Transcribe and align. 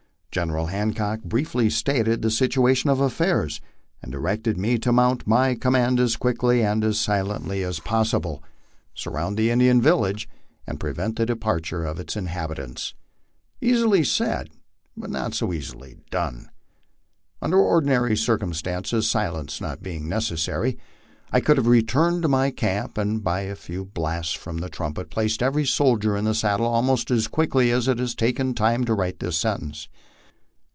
General 0.33 0.67
Hancock 0.67 1.23
briefly 1.23 1.69
stated 1.69 2.21
the 2.21 2.31
situation 2.31 2.89
of 2.89 3.01
affairs, 3.01 3.59
antj 4.01 4.11
directed 4.11 4.57
me 4.57 4.77
to 4.77 4.93
mount 4.93 5.27
my 5.27 5.55
command 5.55 5.99
as 5.99 6.15
quickly 6.15 6.63
and 6.63 6.85
as 6.85 6.97
silently 6.97 7.63
as 7.63 7.81
possible, 7.81 8.41
sur 8.93 9.09
28 9.11 9.11
MY 9.11 9.11
LIFE 9.11 9.11
ON 9.11 9.11
THE 9.11 9.11
PLAINS. 9.11 9.15
round 9.17 9.37
the 9.37 9.51
Indian 9.75 9.81
village, 9.81 10.29
and 10.65 10.79
prevent 10.79 11.15
the 11.17 11.25
departure 11.25 11.83
of 11.83 11.99
its 11.99 12.15
inhabitants. 12.15 12.93
Easily 13.59 14.05
said, 14.05 14.51
but 14.95 15.09
not 15.09 15.33
so 15.33 15.51
easily 15.51 15.97
done. 16.09 16.47
Under 17.41 17.57
ordinary 17.59 18.15
circumstances, 18.15 19.09
silence 19.09 19.59
not 19.59 19.83
being 19.83 20.07
necessary, 20.07 20.77
I 21.33 21.41
could 21.41 21.57
have 21.57 21.67
returned 21.67 22.21
to 22.21 22.29
my 22.29 22.51
camp, 22.51 22.97
and 22.97 23.21
by 23.21 23.41
a 23.41 23.55
few 23.57 23.83
blasts 23.83 24.31
from 24.33 24.59
the 24.59 24.69
trumpet 24.69 25.09
placed 25.09 25.43
every 25.43 25.65
soldier 25.65 26.15
in 26.15 26.25
his 26.25 26.39
saddle 26.39 26.67
almost 26.67 27.11
as 27.11 27.27
quickly 27.27 27.69
as 27.71 27.89
it 27.89 27.99
has 27.99 28.15
taken 28.15 28.53
time 28.53 28.85
to 28.85 28.93
write 28.93 29.19
this 29.19 29.35
sentence. 29.37 29.89